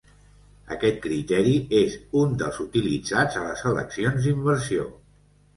[0.75, 1.51] Aquest criteri
[1.81, 4.91] és un dels utilitzats a les eleccions d'inversió.